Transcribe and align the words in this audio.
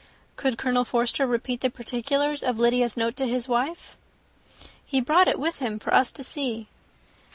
"Could 0.35 0.57
Colonel 0.57 0.83
Forster 0.83 1.27
repeat 1.27 1.61
the 1.61 1.69
particulars 1.69 2.41
of 2.41 2.57
Lydia's 2.57 2.97
note 2.97 3.15
to 3.17 3.27
his 3.27 3.47
wife?" 3.47 3.99
"He 4.83 4.99
brought 4.99 5.27
it 5.27 5.39
with 5.39 5.59
him 5.59 5.77
for 5.77 5.93
us 5.93 6.11
to 6.13 6.23
see." 6.23 6.65